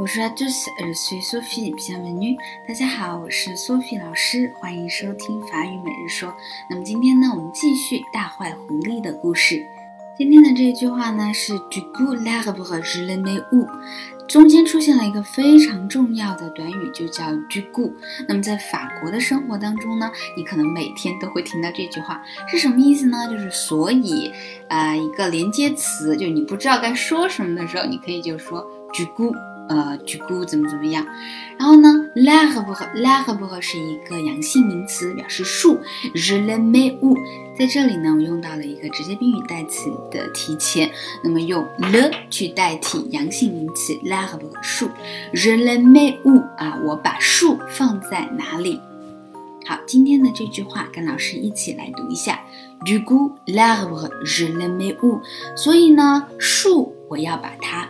[0.00, 2.34] Bonjour à tous, je suis Sophie, bienvenue.
[2.66, 6.34] 大家好，我是 Sophie 老师，欢迎收听法语每日说。
[6.70, 9.62] 那么今天呢，我们继续大坏狐狸的故事。
[10.16, 13.68] 今天的这句话呢是 Du coup l'arbre je le mets où？
[14.26, 17.92] 中间出现了一个非常重要的短语，就叫 Du coup。
[18.26, 23.28] 那么在法国的生活当中呢，你可能每天都会听到这句话，是什么意思呢？
[23.30, 24.32] 就是所以，
[24.70, 28.62] 啊，一个连接词，就你不知道该说什么的时候，你可以就说
[28.94, 29.34] Du coup。
[29.70, 31.06] 呃，举菇怎么怎么样？
[31.56, 35.78] 然后呢，l'arbre，l'arbre 是一个阳性名词，表示树。
[36.12, 37.16] je le mets où？
[37.56, 40.90] 在这里呢，我用到了一个直接宾语代词的提前，
[41.22, 44.90] 那么用 le 去代替阳性名词 l'arbre 树。
[45.32, 46.42] je le mets où？
[46.56, 48.80] 啊，我把树放在哪里？
[49.66, 52.40] 好，今天的这句话跟老师一起来读一下
[52.84, 55.20] ：du coup l'arbre je le mets où？
[55.54, 57.88] 所以呢，树我要把它。